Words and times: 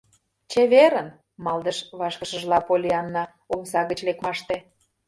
—Чеверын,— 0.51 1.09
малдыш 1.45 1.77
вашкышыжла 1.99 2.57
Поллианна 2.67 3.23
омса 3.53 3.81
гыч 3.89 3.99
лекмаште. 4.07 4.55